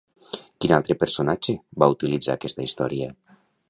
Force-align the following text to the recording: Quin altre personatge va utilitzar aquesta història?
Quin 0.63 0.73
altre 0.77 0.97
personatge 1.03 1.57
va 1.85 1.91
utilitzar 1.97 2.39
aquesta 2.41 2.71
història? 2.71 3.17